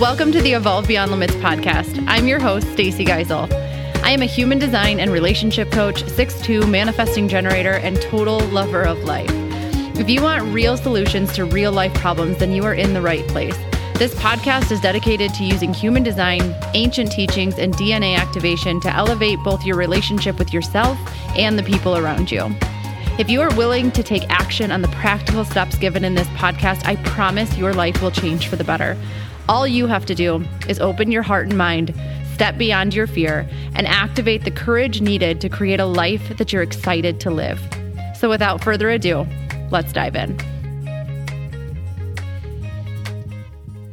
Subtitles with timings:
[0.00, 2.02] Welcome to the Evolve Beyond Limits podcast.
[2.08, 3.48] I'm your host, Stacy Gissal.
[4.02, 9.04] I am a human design and relationship coach, 6'2 manifesting generator, and total lover of
[9.04, 9.30] life.
[9.96, 13.24] If you want real solutions to real life problems, then you are in the right
[13.28, 13.56] place.
[13.94, 19.38] This podcast is dedicated to using human design, ancient teachings, and DNA activation to elevate
[19.44, 20.98] both your relationship with yourself
[21.36, 22.52] and the people around you.
[23.16, 26.84] If you are willing to take action on the practical steps given in this podcast,
[26.84, 28.98] I promise your life will change for the better.
[29.46, 31.94] All you have to do is open your heart and mind,
[32.32, 36.62] step beyond your fear, and activate the courage needed to create a life that you're
[36.62, 37.60] excited to live.
[38.16, 39.26] So, without further ado,
[39.70, 40.38] let's dive in.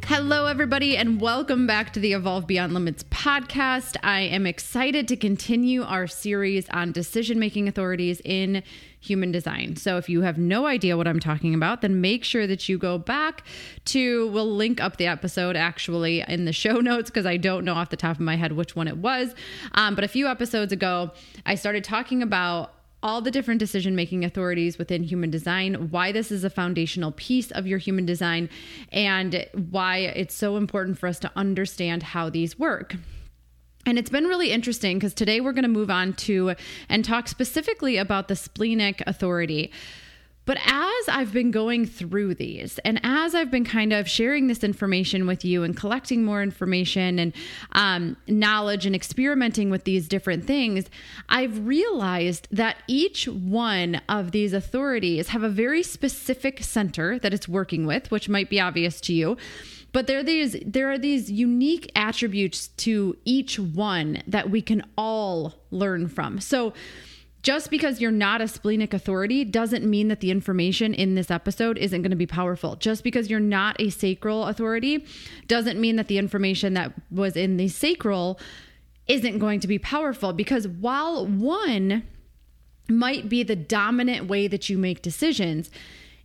[0.06, 3.96] Hello, everybody, and welcome back to the Evolve Beyond Limits podcast.
[4.02, 8.64] I am excited to continue our series on decision making authorities in
[8.98, 9.76] human design.
[9.76, 12.78] So, if you have no idea what I'm talking about, then make sure that you
[12.78, 13.44] go back
[13.84, 17.74] to, we'll link up the episode actually in the show notes because I don't know
[17.74, 19.36] off the top of my head which one it was.
[19.74, 21.12] Um, but a few episodes ago,
[21.46, 22.74] I started talking about
[23.04, 27.52] all the different decision making authorities within human design, why this is a foundational piece
[27.52, 28.50] of your human design,
[28.90, 32.96] and why it's so important for us to understand how these work.
[33.84, 36.54] And it's been really interesting because today we're going to move on to
[36.88, 39.72] and talk specifically about the splenic authority.
[40.44, 44.64] But as I've been going through these and as I've been kind of sharing this
[44.64, 47.32] information with you and collecting more information and
[47.72, 50.86] um, knowledge and experimenting with these different things,
[51.28, 57.48] I've realized that each one of these authorities have a very specific center that it's
[57.48, 59.36] working with, which might be obvious to you.
[59.92, 64.82] But there are these there are these unique attributes to each one that we can
[64.96, 66.40] all learn from.
[66.40, 66.72] So
[67.42, 71.76] just because you're not a splenic authority doesn't mean that the information in this episode
[71.76, 72.76] isn't going to be powerful.
[72.76, 75.04] Just because you're not a sacral authority
[75.48, 78.38] doesn't mean that the information that was in the sacral
[79.08, 82.04] isn't going to be powerful because while one
[82.88, 85.68] might be the dominant way that you make decisions,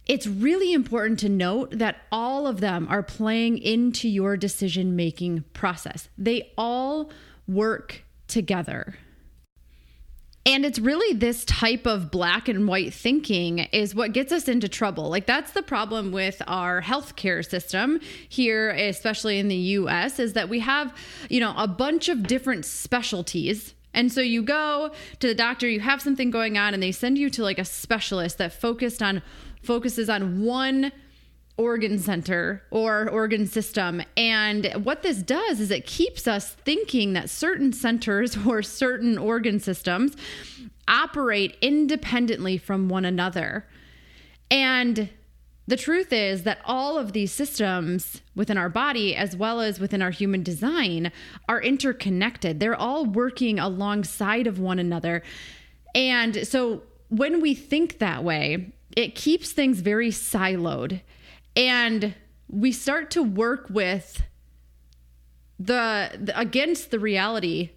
[0.07, 5.43] it's really important to note that all of them are playing into your decision making
[5.53, 6.09] process.
[6.17, 7.11] They all
[7.47, 8.95] work together.
[10.45, 14.69] And it's really this type of black and white thinking is what gets us into
[14.69, 15.09] trouble.
[15.09, 20.47] Like that's the problem with our healthcare system here, especially in the US, is that
[20.47, 20.95] we have,
[21.29, 25.79] you know, a bunch of different specialties and so you go to the doctor, you
[25.79, 29.23] have something going on, and they send you to like a specialist that focused on
[29.67, 30.91] focuses on one
[31.57, 34.01] organ center or organ system.
[34.15, 39.59] And what this does is it keeps us thinking that certain centers or certain organ
[39.59, 40.15] systems
[40.87, 43.67] operate independently from one another.
[44.49, 45.09] And
[45.67, 50.01] the truth is that all of these systems within our body, as well as within
[50.01, 51.11] our human design,
[51.49, 52.61] are interconnected.
[52.61, 55.23] They're all working alongside of one another.
[55.93, 61.01] And so when we think that way, it keeps things very siloed.
[61.55, 62.15] And
[62.49, 64.23] we start to work with
[65.59, 67.71] the, the, against the reality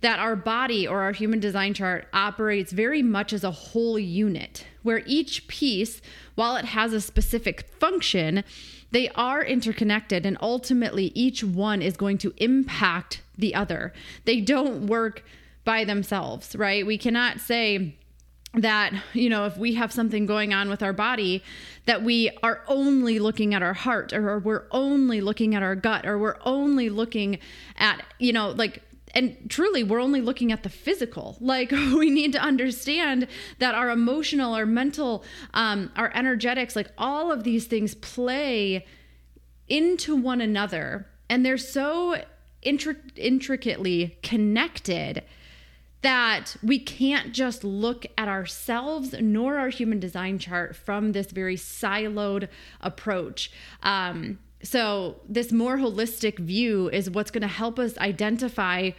[0.00, 4.66] that our body or our human design chart operates very much as a whole unit
[4.82, 6.02] where each piece
[6.34, 8.44] while it has a specific function
[8.90, 13.90] they are interconnected and ultimately each one is going to impact the other.
[14.26, 15.24] They don't work
[15.64, 16.84] by themselves right?
[16.84, 17.96] We cannot say
[18.54, 21.42] that you know if we have something going on with our body
[21.86, 26.06] that we are only looking at our heart or we're only looking at our gut
[26.06, 27.38] or we're only looking
[27.78, 28.82] at you know like
[29.14, 31.36] and truly we're only looking at the physical.
[31.52, 33.26] Like we need to understand
[33.58, 35.24] that our emotional our mental
[35.54, 38.86] um, our energetics like all of these things play
[39.68, 42.22] into one another and they're so
[42.64, 45.22] intric- intricately connected
[46.02, 51.56] that we can't just look at ourselves nor our human design chart from this very
[51.56, 52.48] siloed
[52.80, 53.50] approach.
[53.82, 58.90] Um, so, this more holistic view is what's going to help us identify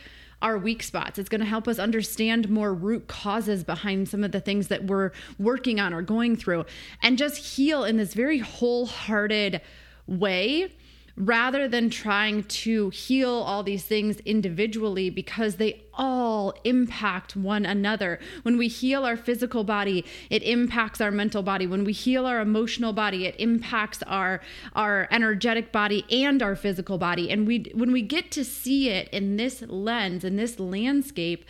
[0.42, 1.18] our weak spots.
[1.18, 4.84] It's going to help us understand more root causes behind some of the things that
[4.84, 6.66] we're working on or going through
[7.02, 9.62] and just heal in this very wholehearted
[10.06, 10.74] way
[11.16, 18.20] rather than trying to heal all these things individually because they all impact one another.
[18.42, 21.68] When we heal our physical body, it impacts our mental body.
[21.68, 24.42] When we heal our emotional body, it impacts our
[24.74, 27.30] our energetic body and our physical body.
[27.30, 31.46] And we when we get to see it in this lens in this landscape,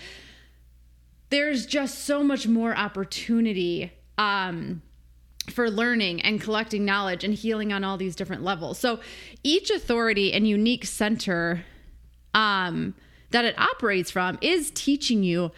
[1.30, 4.82] there's just so much more opportunity um
[5.50, 8.80] for learning and collecting knowledge and healing on all these different levels.
[8.80, 9.00] So
[9.44, 11.66] each authority and unique center
[12.34, 12.96] um,
[13.32, 15.52] that it operates from is teaching you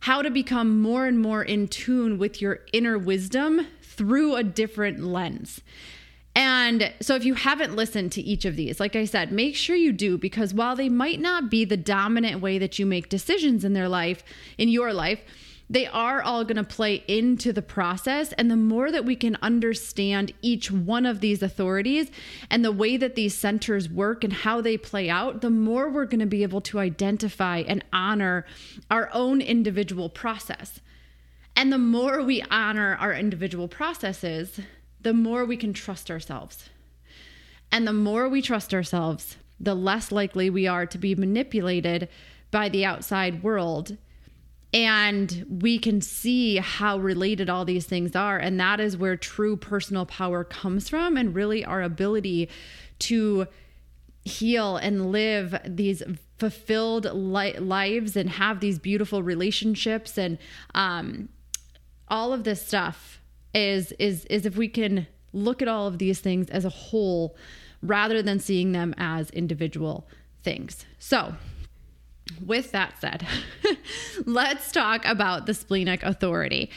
[0.00, 5.00] how to become more and more in tune with your inner wisdom through a different
[5.00, 5.60] lens.
[6.34, 9.76] And so, if you haven't listened to each of these, like I said, make sure
[9.76, 13.64] you do because while they might not be the dominant way that you make decisions
[13.64, 14.24] in their life,
[14.56, 15.20] in your life,
[15.72, 18.34] they are all going to play into the process.
[18.34, 22.10] And the more that we can understand each one of these authorities
[22.50, 26.04] and the way that these centers work and how they play out, the more we're
[26.04, 28.44] going to be able to identify and honor
[28.90, 30.80] our own individual process.
[31.56, 34.60] And the more we honor our individual processes,
[35.00, 36.68] the more we can trust ourselves.
[37.70, 42.10] And the more we trust ourselves, the less likely we are to be manipulated
[42.50, 43.96] by the outside world
[44.72, 48.38] and we can see how related all these things are.
[48.38, 52.48] And that is where true personal power comes from and really our ability
[53.00, 53.46] to
[54.24, 56.02] heal and live these
[56.38, 60.16] fulfilled li- lives and have these beautiful relationships.
[60.16, 60.38] And
[60.74, 61.28] um,
[62.08, 63.20] all of this stuff
[63.54, 67.36] is is is if we can look at all of these things as a whole
[67.82, 70.08] rather than seeing them as individual
[70.42, 70.86] things.
[70.98, 71.34] So
[72.44, 73.26] with that said,
[74.26, 76.70] let's talk about the splenic authority.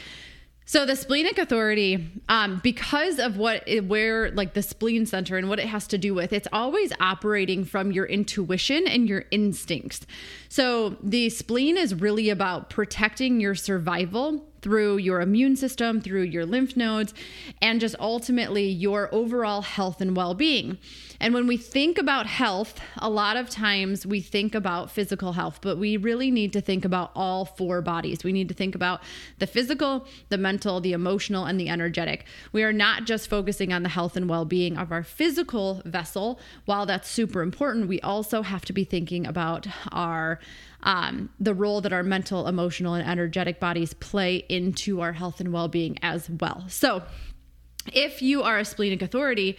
[0.68, 5.48] So the splenic authority, um, because of what it, where like the spleen center and
[5.48, 10.06] what it has to do with, it's always operating from your intuition and your instincts.
[10.48, 16.44] So the spleen is really about protecting your survival through your immune system, through your
[16.44, 17.14] lymph nodes,
[17.62, 20.78] and just ultimately your overall health and well being.
[21.20, 25.60] And when we think about health, a lot of times we think about physical health,
[25.62, 28.24] but we really need to think about all four bodies.
[28.24, 29.00] We need to think about
[29.38, 32.26] the physical, the mental, the emotional, and the energetic.
[32.52, 36.38] We are not just focusing on the health and well being of our physical vessel.
[36.64, 40.38] While that's super important, we also have to be thinking about our
[40.82, 45.52] um, the role that our mental, emotional, and energetic bodies play into our health and
[45.52, 46.64] well being as well.
[46.68, 47.02] So,
[47.92, 49.58] if you are a splenic authority,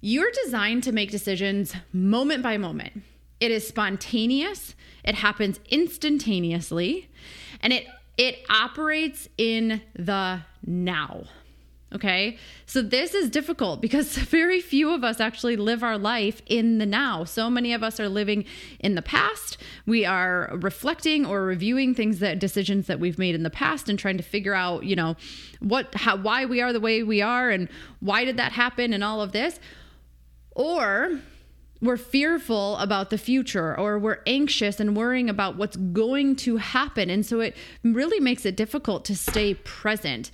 [0.00, 3.02] you're designed to make decisions moment by moment.
[3.40, 7.08] It is spontaneous, it happens instantaneously,
[7.60, 11.24] and it it operates in the now.
[11.94, 12.36] Okay.
[12.66, 16.86] So this is difficult because very few of us actually live our life in the
[16.86, 17.24] now.
[17.24, 18.44] So many of us are living
[18.80, 19.56] in the past.
[19.86, 23.98] We are reflecting or reviewing things that decisions that we've made in the past and
[23.98, 25.16] trying to figure out, you know,
[25.60, 27.68] what, how, why we are the way we are and
[28.00, 29.60] why did that happen and all of this.
[30.56, 31.20] Or
[31.82, 37.10] we're fearful about the future or we're anxious and worrying about what's going to happen.
[37.10, 37.54] And so it
[37.84, 40.30] really makes it difficult to stay present.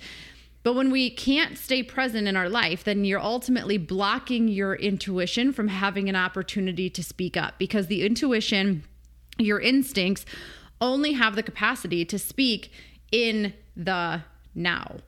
[0.63, 5.51] But when we can't stay present in our life, then you're ultimately blocking your intuition
[5.51, 8.85] from having an opportunity to speak up because the intuition,
[9.37, 10.25] your instincts,
[10.79, 12.71] only have the capacity to speak
[13.11, 14.21] in the
[14.55, 14.99] now.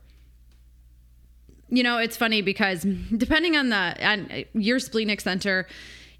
[1.68, 2.82] You know, it's funny because
[3.16, 5.66] depending on the on your splenic center,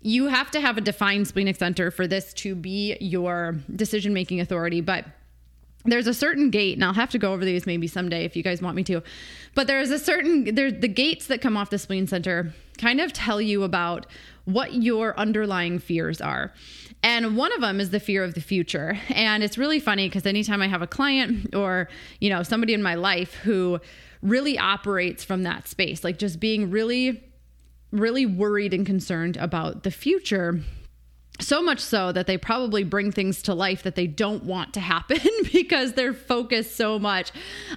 [0.02, 4.40] you have to have a defined splenic center for this to be your decision making
[4.40, 5.04] authority, but
[5.84, 8.42] there's a certain gate and i'll have to go over these maybe someday if you
[8.42, 9.00] guys want me to
[9.54, 13.12] but there's a certain there's the gates that come off the spleen center kind of
[13.12, 14.06] tell you about
[14.44, 16.52] what your underlying fears are.
[17.02, 18.98] And one of them is the fear of the future.
[19.10, 21.88] And it's really funny because anytime i have a client or
[22.20, 23.80] you know somebody in my life who
[24.22, 27.22] really operates from that space like just being really
[27.92, 30.60] really worried and concerned about the future
[31.40, 34.80] so much so that they probably bring things to life that they don't want to
[34.80, 35.20] happen
[35.52, 37.32] because they're focused so much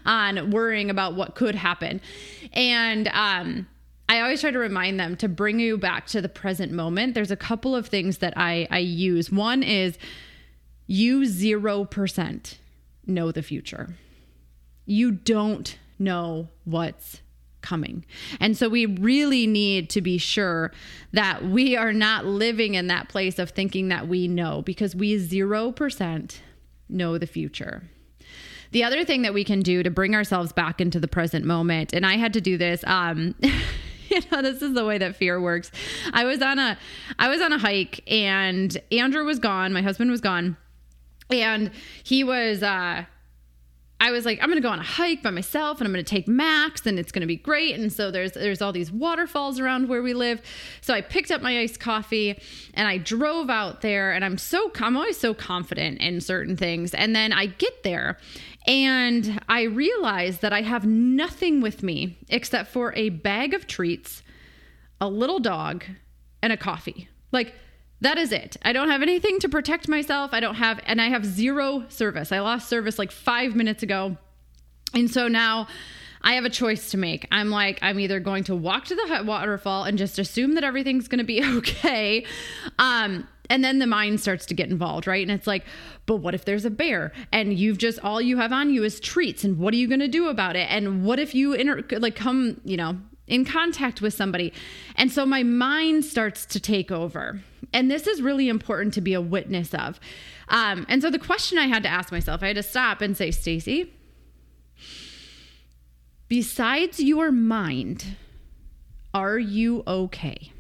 [0.06, 2.02] on worrying about what could happen.
[2.54, 3.68] And um,
[4.08, 7.14] I always try to remind them to bring you back to the present moment.
[7.14, 9.32] There's a couple of things that I, I use.
[9.32, 9.98] One is
[10.88, 12.56] you 0%
[13.06, 13.96] know the future,
[14.86, 17.22] you don't know what's
[17.62, 18.06] coming.
[18.40, 20.72] And so we really need to be sure
[21.12, 25.18] that we are not living in that place of thinking that we know because we
[25.18, 26.38] 0%
[26.88, 27.84] know the future.
[28.72, 31.92] The other thing that we can do to bring ourselves back into the present moment,
[31.94, 33.36] and I had to do this, um,
[34.10, 35.72] you know this is the way that fear works
[36.14, 36.78] i was on a
[37.20, 40.58] i was on a hike and andrew was gone my husband was gone
[41.30, 41.70] and
[42.04, 43.06] he was uh
[44.02, 46.28] I was like, I'm gonna go on a hike by myself and I'm gonna take
[46.28, 47.76] Max and it's gonna be great.
[47.76, 50.42] And so there's there's all these waterfalls around where we live.
[50.82, 52.40] So I picked up my iced coffee
[52.74, 56.94] and I drove out there and I'm so I'm always so confident in certain things.
[56.94, 58.18] And then I get there
[58.68, 64.22] And I realize that I have nothing with me except for a bag of treats,
[65.02, 65.86] a little dog,
[66.42, 67.10] and a coffee.
[67.32, 67.56] Like,
[68.02, 68.58] that is it.
[68.62, 70.34] I don't have anything to protect myself.
[70.34, 72.32] I don't have, and I have zero service.
[72.32, 74.18] I lost service like five minutes ago.
[74.94, 75.68] And so now
[76.22, 77.28] I have a choice to make.
[77.32, 81.08] I'm like, I'm either going to walk to the waterfall and just assume that everything's
[81.08, 82.26] going to be okay.
[82.78, 85.24] Um, and then the mind starts to get involved, right?
[85.24, 85.66] And it's like,
[86.06, 89.00] but what if there's a bear and you've just all you have on you is
[89.00, 90.68] treats and what are you going to do about it?
[90.70, 92.98] And what if you inter- like come, you know,
[93.30, 94.54] in contact with somebody?
[94.96, 97.42] And so my mind starts to take over.
[97.74, 100.00] And this is really important to be a witness of.
[100.50, 103.16] Um, and so the question I had to ask myself, I had to stop and
[103.16, 103.94] say, Stacy,
[106.28, 108.16] besides your mind,
[109.14, 110.52] are you okay?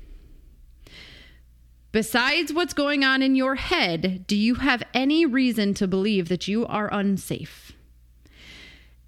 [1.92, 6.48] Besides what's going on in your head, do you have any reason to believe that
[6.48, 7.72] you are unsafe?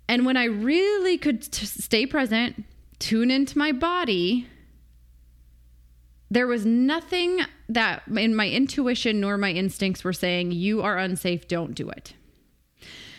[0.08, 2.66] And when I really could t- stay present,
[3.02, 4.48] tune into my body,
[6.30, 11.48] there was nothing that in my intuition nor my instincts were saying, You are unsafe,
[11.48, 12.14] don't do it.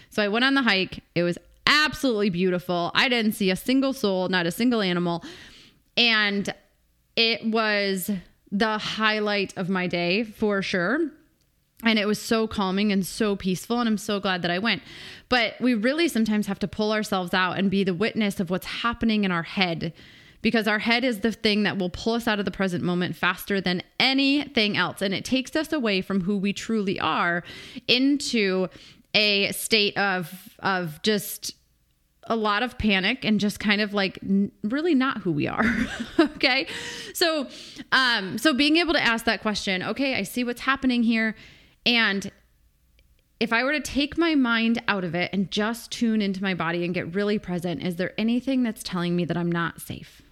[0.08, 1.00] So I went on the hike.
[1.14, 1.36] It was
[1.66, 2.90] absolutely beautiful.
[2.94, 5.24] I didn't see a single soul, not a single animal.
[5.96, 6.52] And
[7.16, 8.10] it was
[8.50, 11.10] the highlight of my day for sure.
[11.82, 13.80] And it was so calming and so peaceful.
[13.80, 14.82] And I'm so glad that I went.
[15.28, 18.66] But we really sometimes have to pull ourselves out and be the witness of what's
[18.66, 19.92] happening in our head
[20.42, 23.16] because our head is the thing that will pull us out of the present moment
[23.16, 25.00] faster than anything else.
[25.00, 27.44] And it takes us away from who we truly are
[27.88, 28.68] into
[29.14, 31.54] a state of of just
[32.28, 35.64] a lot of panic and just kind of like n- really not who we are
[36.18, 36.66] okay
[37.12, 37.46] so
[37.90, 41.34] um so being able to ask that question okay i see what's happening here
[41.86, 42.30] and
[43.40, 46.54] if i were to take my mind out of it and just tune into my
[46.54, 50.22] body and get really present is there anything that's telling me that i'm not safe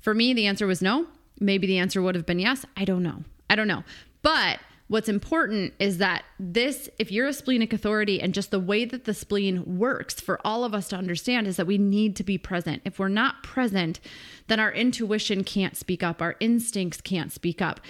[0.00, 1.06] for me the answer was no
[1.40, 3.84] maybe the answer would have been yes i don't know i don't know
[4.22, 8.84] but What's important is that this, if you're a splenic authority and just the way
[8.84, 12.24] that the spleen works for all of us to understand is that we need to
[12.24, 12.82] be present.
[12.84, 13.98] If we're not present,
[14.46, 17.80] then our intuition can't speak up, our instincts can't speak up.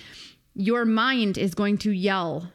[0.54, 2.52] Your mind is going to yell.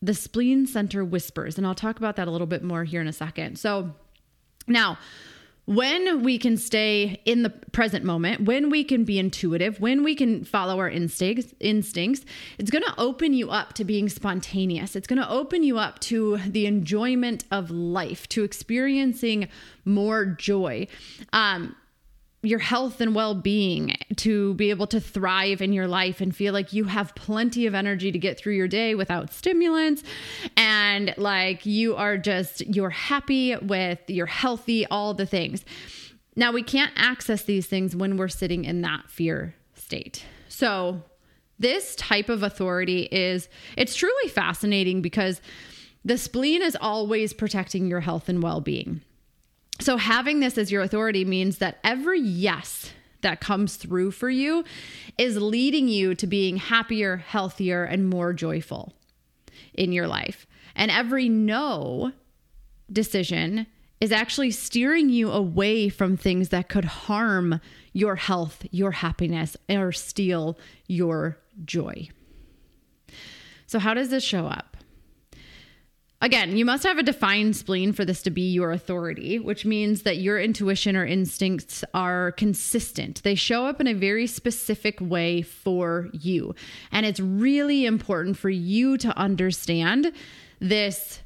[0.00, 3.08] The spleen center whispers, and I'll talk about that a little bit more here in
[3.08, 3.58] a second.
[3.58, 3.94] So,
[4.66, 4.98] now,
[5.68, 10.14] when we can stay in the present moment, when we can be intuitive, when we
[10.14, 12.24] can follow our instincts, instincts,
[12.58, 14.96] it's going to open you up to being spontaneous.
[14.96, 19.48] It's going to open you up to the enjoyment of life, to experiencing
[19.84, 20.86] more joy.
[21.34, 21.76] Um,
[22.48, 26.52] your health and well being, to be able to thrive in your life and feel
[26.52, 30.02] like you have plenty of energy to get through your day without stimulants.
[30.56, 35.64] And like you are just, you're happy with, you're healthy, all the things.
[36.36, 40.24] Now, we can't access these things when we're sitting in that fear state.
[40.48, 41.02] So,
[41.58, 45.40] this type of authority is, it's truly fascinating because
[46.04, 49.02] the spleen is always protecting your health and well being.
[49.88, 52.92] So, having this as your authority means that every yes
[53.22, 54.62] that comes through for you
[55.16, 58.92] is leading you to being happier, healthier, and more joyful
[59.72, 60.46] in your life.
[60.76, 62.12] And every no
[62.92, 63.66] decision
[63.98, 67.58] is actually steering you away from things that could harm
[67.94, 72.10] your health, your happiness, or steal your joy.
[73.66, 74.77] So, how does this show up?
[76.20, 80.02] Again, you must have a defined spleen for this to be your authority, which means
[80.02, 83.22] that your intuition or instincts are consistent.
[83.22, 86.56] They show up in a very specific way for you.
[86.90, 90.12] And it's really important for you to understand
[90.58, 91.20] this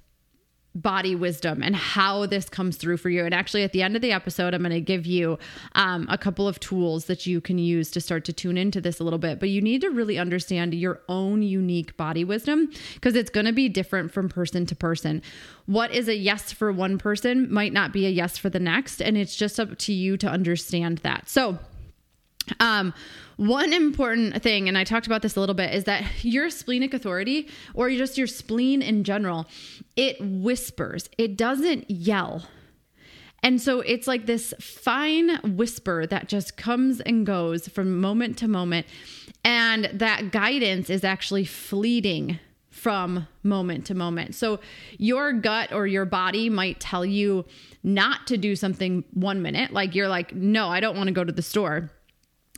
[0.74, 3.24] body wisdom and how this comes through for you.
[3.24, 5.38] And actually, at the end of the episode, I'm going to give you
[5.74, 8.98] um, a couple of tools that you can use to start to tune into this
[8.98, 9.38] a little bit.
[9.38, 13.52] But you need to really understand your own unique body wisdom because it's going to
[13.52, 15.22] be different from person to person.
[15.66, 19.02] What is a yes for one person might not be a yes for the next.
[19.02, 21.28] And it's just up to you to understand that.
[21.28, 21.58] So,
[22.60, 22.92] um,
[23.36, 26.94] one important thing, and I talked about this a little bit, is that your splenic
[26.94, 29.46] authority or just your spleen in general,
[29.96, 32.44] it whispers, it doesn't yell.
[33.44, 38.48] And so it's like this fine whisper that just comes and goes from moment to
[38.48, 38.86] moment.
[39.44, 42.38] And that guidance is actually fleeting
[42.70, 44.36] from moment to moment.
[44.36, 44.60] So
[44.96, 47.44] your gut or your body might tell you
[47.82, 49.72] not to do something one minute.
[49.72, 51.90] Like you're like, no, I don't want to go to the store.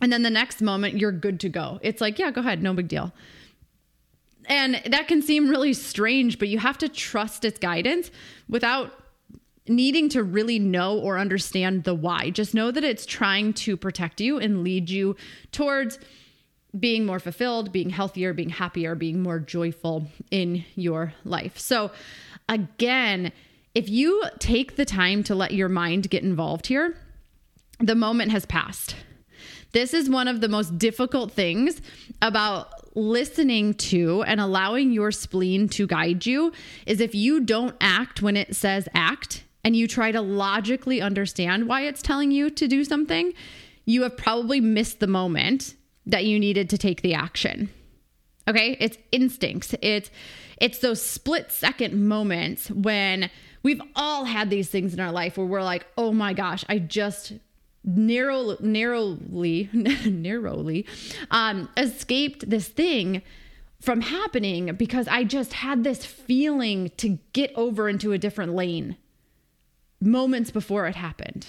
[0.01, 1.79] And then the next moment, you're good to go.
[1.83, 3.13] It's like, yeah, go ahead, no big deal.
[4.47, 8.11] And that can seem really strange, but you have to trust its guidance
[8.49, 8.93] without
[9.67, 12.31] needing to really know or understand the why.
[12.31, 15.17] Just know that it's trying to protect you and lead you
[15.53, 15.99] towards
[16.79, 21.59] being more fulfilled, being healthier, being happier, being more joyful in your life.
[21.59, 21.93] So,
[22.49, 23.33] again,
[23.75, 26.97] if you take the time to let your mind get involved here,
[27.79, 28.97] the moment has passed.
[29.75, 31.83] This is one of the most difficult things
[32.23, 36.53] about listening to and allowing your spleen to guide you
[36.87, 41.67] is if you don't act when it says act and you try to logically understand
[41.67, 43.35] why it's telling you to do something,
[43.85, 45.75] you have probably missed the moment
[46.07, 47.69] that you needed to take the action.
[48.47, 48.77] Okay?
[48.79, 49.75] It's instincts.
[49.83, 50.09] It's
[50.61, 53.29] it's those split second moments when
[53.65, 56.79] we've all had these things in our life where we're like, "Oh my gosh, I
[56.79, 57.33] just
[57.85, 59.69] narrow narrowly
[60.07, 60.87] narrowly
[61.31, 63.23] um escaped this thing
[63.81, 68.97] from happening because I just had this feeling to get over into a different lane
[70.01, 71.47] moments before it happened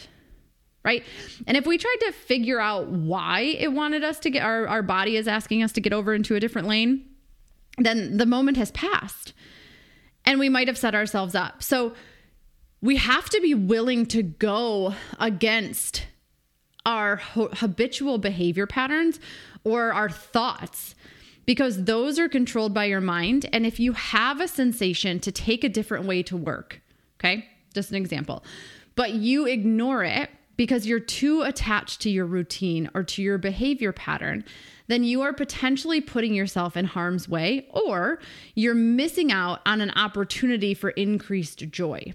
[0.85, 1.03] right?
[1.47, 4.83] And if we tried to figure out why it wanted us to get our, our
[4.83, 7.03] body is asking us to get over into a different lane,
[7.79, 9.33] then the moment has passed
[10.25, 11.63] and we might have set ourselves up.
[11.63, 11.93] So
[12.81, 16.05] we have to be willing to go against
[16.85, 19.19] our habitual behavior patterns
[19.63, 20.95] or our thoughts
[21.45, 23.47] because those are controlled by your mind.
[23.53, 26.81] And if you have a sensation to take a different way to work,
[27.19, 28.43] okay, just an example,
[28.95, 33.91] but you ignore it because you're too attached to your routine or to your behavior
[33.91, 34.43] pattern,
[34.87, 38.19] then you are potentially putting yourself in harm's way or
[38.53, 42.13] you're missing out on an opportunity for increased joy.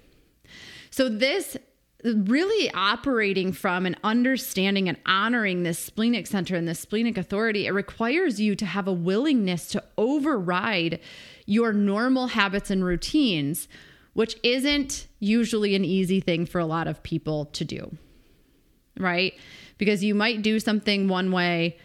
[0.91, 1.57] So, this
[2.05, 7.73] really operating from and understanding and honoring this splenic center and this splenic authority, it
[7.73, 11.01] requires you to have a willingness to override
[11.47, 13.69] your normal habits and routines,
[14.15, 17.97] which isn't usually an easy thing for a lot of people to do
[19.01, 19.35] right?
[19.79, 21.79] Because you might do something one way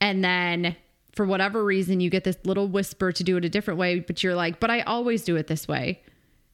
[0.00, 0.76] and then
[1.14, 4.22] for whatever reason you get this little whisper to do it a different way, but
[4.22, 6.00] you're like, "But I always do it this way."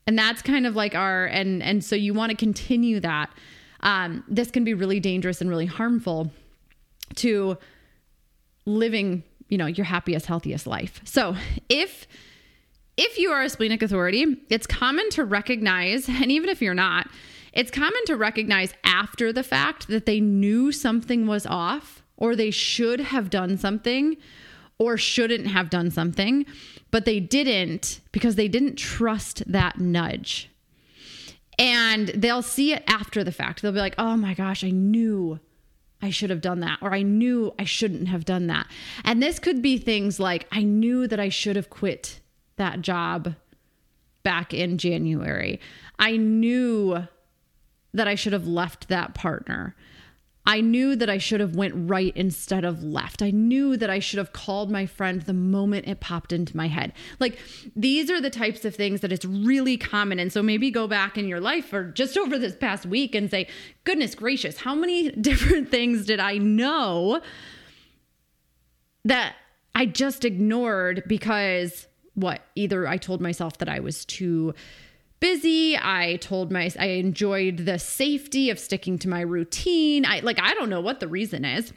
[0.08, 3.30] And that's kind of like our and and so you want to continue that.
[3.80, 6.32] Um, this can be really dangerous and really harmful
[7.16, 7.58] to
[8.64, 11.02] living, you know, your happiest, healthiest life.
[11.04, 11.36] So,
[11.68, 12.06] if
[12.96, 17.10] if you are a splenic authority, it's common to recognize, and even if you're not,
[17.52, 22.50] it's common to recognize after the fact that they knew something was off or they
[22.50, 24.16] should have done something
[24.78, 26.46] or shouldn't have done something,
[26.90, 30.50] but they didn't because they didn't trust that nudge.
[31.58, 33.62] And they'll see it after the fact.
[33.62, 35.40] They'll be like, oh my gosh, I knew
[36.00, 38.68] I should have done that, or I knew I shouldn't have done that.
[39.04, 42.20] And this could be things like, I knew that I should have quit
[42.56, 43.34] that job
[44.22, 45.60] back in January.
[45.98, 47.08] I knew
[47.92, 49.74] that I should have left that partner.
[50.48, 53.20] I knew that I should have went right instead of left.
[53.20, 56.68] I knew that I should have called my friend the moment it popped into my
[56.68, 56.94] head.
[57.20, 57.38] Like
[57.76, 60.18] these are the types of things that it's really common.
[60.18, 63.30] And so maybe go back in your life or just over this past week and
[63.30, 63.46] say,
[63.84, 67.20] goodness gracious, how many different things did I know
[69.04, 69.34] that
[69.74, 72.40] I just ignored because what?
[72.54, 74.54] Either I told myself that I was too
[75.20, 75.76] busy.
[75.76, 80.04] I told my I enjoyed the safety of sticking to my routine.
[80.04, 81.72] I like I don't know what the reason is.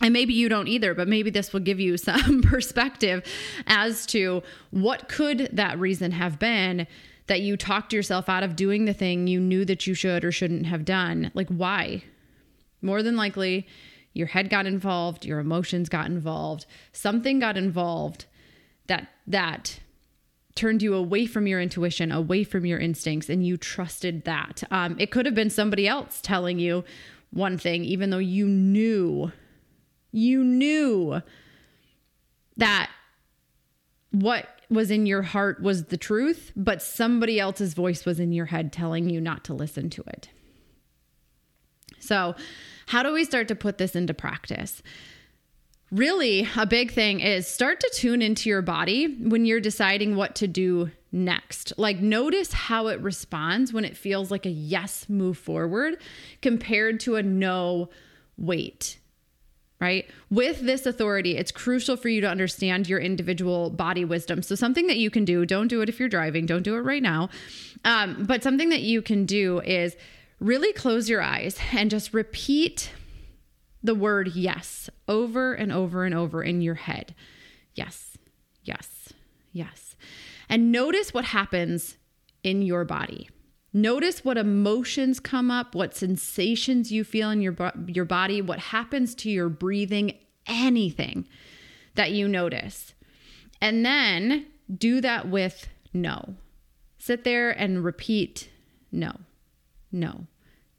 [0.00, 3.24] And maybe you don't either, but maybe this will give you some perspective
[3.66, 6.86] as to what could that reason have been
[7.26, 10.32] that you talked yourself out of doing the thing you knew that you should or
[10.32, 11.30] shouldn't have done.
[11.34, 12.02] Like why?
[12.80, 13.66] More than likely,
[14.14, 18.26] your head got involved, your emotions got involved, something got involved
[18.86, 19.78] that that
[20.58, 24.64] turned you away from your intuition, away from your instincts, and you trusted that.
[24.72, 26.84] Um, it could have been somebody else telling you
[27.30, 29.30] one thing, even though you knew,
[30.10, 31.22] you knew
[32.56, 32.90] that
[34.10, 38.46] what was in your heart was the truth, but somebody else's voice was in your
[38.46, 40.28] head telling you not to listen to it.
[42.00, 42.34] So,
[42.86, 44.82] how do we start to put this into practice?
[45.90, 50.34] Really a big thing is start to tune into your body when you're deciding what
[50.36, 51.72] to do next.
[51.76, 55.98] Like, notice how it responds when it feels like a yes, move forward
[56.42, 57.88] compared to a no,
[58.36, 58.98] wait.
[59.80, 60.10] Right?
[60.28, 64.42] With this authority, it's crucial for you to understand your individual body wisdom.
[64.42, 66.80] So, something that you can do, don't do it if you're driving, don't do it
[66.80, 67.28] right now.
[67.84, 69.96] Um, but something that you can do is
[70.40, 72.90] really close your eyes and just repeat
[73.82, 77.14] the word yes over and over and over in your head.
[77.74, 78.18] Yes,
[78.62, 79.12] yes,
[79.52, 79.96] yes.
[80.48, 81.96] And notice what happens
[82.42, 83.28] in your body.
[83.72, 89.14] Notice what emotions come up, what sensations you feel in your your body, what happens
[89.16, 90.14] to your breathing,
[90.46, 91.28] anything
[91.94, 92.94] that you notice.
[93.60, 96.34] And then do that with no.
[96.98, 98.48] Sit there and repeat
[98.90, 99.12] no.
[99.92, 100.26] No.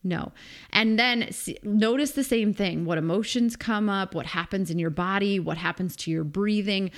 [0.04, 0.32] No.
[0.72, 4.90] And then see, notice the same thing what emotions come up, what happens in your
[4.90, 6.92] body, what happens to your breathing.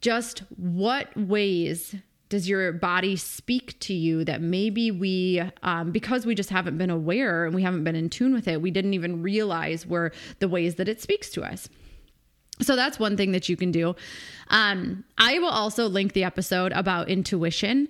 [0.00, 1.94] Just what ways
[2.30, 6.88] does your body speak to you that maybe we, um, because we just haven't been
[6.88, 10.48] aware and we haven't been in tune with it, we didn't even realize were the
[10.48, 11.68] ways that it speaks to us.
[12.62, 13.96] So that's one thing that you can do.
[14.48, 17.88] Um, I will also link the episode about intuition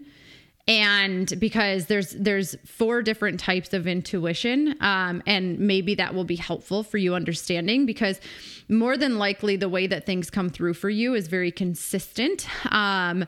[0.71, 6.37] and because there's there's four different types of intuition um, and maybe that will be
[6.37, 8.21] helpful for you understanding because
[8.69, 13.27] more than likely the way that things come through for you is very consistent um,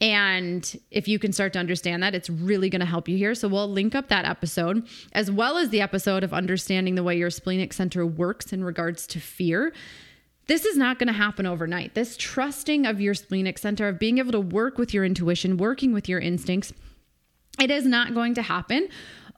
[0.00, 3.34] and if you can start to understand that, it's really going to help you here.
[3.34, 7.18] So we'll link up that episode as well as the episode of understanding the way
[7.18, 9.74] your splenic center works in regards to fear.
[10.50, 11.94] This is not going to happen overnight.
[11.94, 15.92] This trusting of your splenic center, of being able to work with your intuition, working
[15.92, 16.72] with your instincts,
[17.60, 18.88] it is not going to happen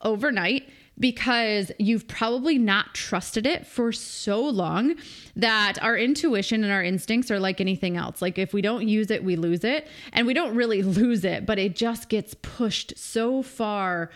[0.01, 4.95] overnight because you've probably not trusted it for so long
[5.35, 8.19] that our intuition and our instincts are like anything else.
[8.19, 9.87] Like if we don't use it, we lose it.
[10.13, 14.09] And we don't really lose it, but it just gets pushed so far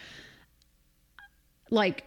[1.69, 2.05] like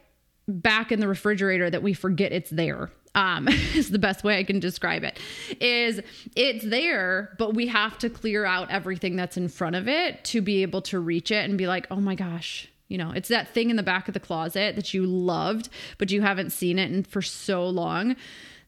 [0.49, 4.45] back in the refrigerator that we forget it's there um is the best way i
[4.45, 5.19] can describe it
[5.61, 6.01] is
[6.37, 10.41] it's there but we have to clear out everything that's in front of it to
[10.41, 12.69] be able to reach it and be like oh my gosh.
[12.89, 15.69] You know, it's that thing in the back of the closet that you loved,
[15.99, 18.17] but you haven't seen it in for so long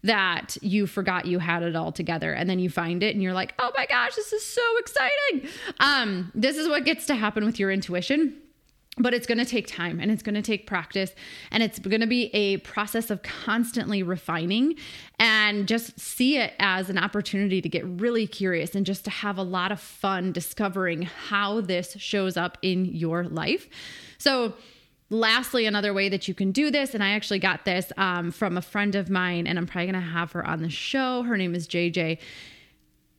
[0.05, 2.33] that you forgot you had it all together.
[2.33, 5.49] And then you find it and you're like, "Oh my gosh, this is so exciting."
[5.81, 8.37] Um this is what gets to happen with your intuition
[8.99, 11.15] but it's going to take time and it's going to take practice
[11.51, 14.75] and it's going to be a process of constantly refining
[15.19, 19.39] and just see it as an opportunity to get really curious and just to have
[19.39, 23.67] a lot of fun discovering how this shows up in your life.
[24.19, 24.53] So,
[25.09, 28.59] lastly, another way that you can do this, and I actually got this um, from
[28.59, 31.23] a friend of mine, and I'm probably going to have her on the show.
[31.23, 32.19] Her name is JJ.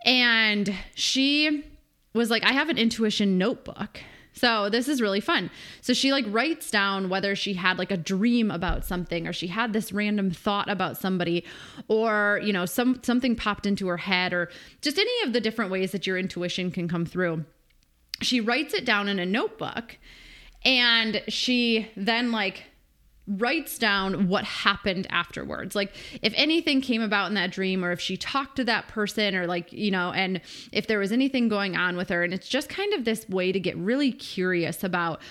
[0.06, 1.66] And she
[2.14, 4.02] was like, I have an intuition notebook.
[4.34, 5.50] So this is really fun.
[5.82, 9.48] So she like writes down whether she had like a dream about something or she
[9.48, 11.46] had this random thought about somebody
[11.88, 14.50] or you know some something popped into her head or
[14.82, 17.46] just any of the different ways that your intuition can come through.
[18.22, 19.98] She writes it down in a notebook
[20.66, 22.64] and she then like
[23.28, 25.76] writes down what happened afterwards.
[25.76, 29.36] Like if anything came about in that dream or if she talked to that person
[29.36, 32.50] or like, you know, and if there was anything going on with her and it's
[32.50, 35.22] just kind of this way to get really curious about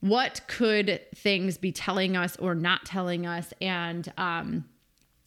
[0.00, 4.64] what could things be telling us or not telling us and um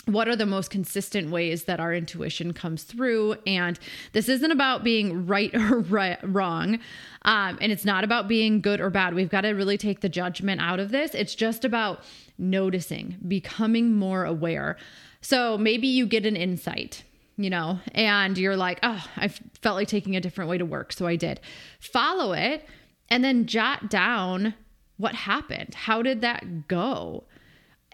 [0.06, 3.36] what are the most consistent ways that our intuition comes through?
[3.48, 3.80] And
[4.12, 6.80] this isn't about being right or right, wrong
[7.26, 9.14] um, and it's not about being good or bad.
[9.14, 11.14] We've got to really take the judgment out of this.
[11.16, 12.04] It's just about
[12.38, 14.78] noticing becoming more aware.
[15.22, 17.04] So maybe you get an insight
[17.36, 20.94] you know and you're like oh i felt like taking a different way to work
[20.94, 21.40] so i did.
[21.80, 22.68] Follow it
[23.10, 24.54] and then jot down
[24.98, 25.74] what happened.
[25.74, 27.24] How did that go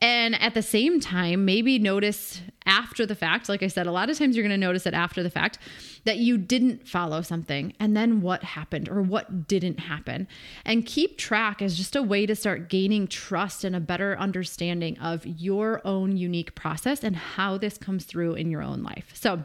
[0.02, 4.10] and at the same time, maybe notice after the fact, like I said, a lot
[4.10, 5.58] of times you're going to notice it after the fact
[6.06, 10.28] that you didn't follow something and then what happened or what didn't happen.
[10.64, 14.98] And keep track as just a way to start gaining trust and a better understanding
[15.00, 19.12] of your own unique process and how this comes through in your own life.
[19.14, 19.44] So,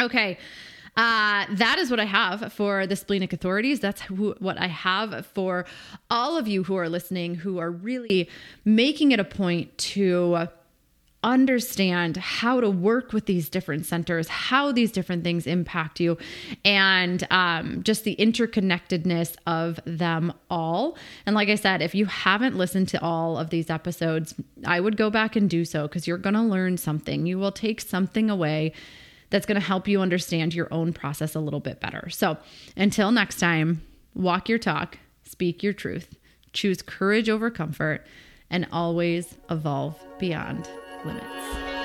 [0.00, 0.38] okay.
[0.96, 3.80] Uh, that is what I have for the splenic authorities.
[3.80, 5.66] That's who, what I have for
[6.10, 8.28] all of you who are listening, who are really
[8.64, 10.48] making it a point to
[11.26, 16.16] understand how to work with these different centers, how these different things impact you,
[16.64, 20.96] and um, just the interconnectedness of them all.
[21.26, 24.96] And like I said, if you haven't listened to all of these episodes, I would
[24.96, 27.26] go back and do so because you're going to learn something.
[27.26, 28.72] You will take something away
[29.30, 32.08] that's going to help you understand your own process a little bit better.
[32.10, 32.36] So
[32.76, 33.82] until next time,
[34.14, 36.16] walk your talk, speak your truth,
[36.52, 38.06] choose courage over comfort,
[38.50, 40.68] and always evolve beyond
[41.04, 41.75] limits.